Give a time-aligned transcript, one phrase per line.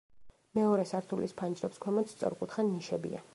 [0.59, 3.23] მეორე სართულის ფანჯრებს ქვემოთ სწორკუთხა ნიშებია.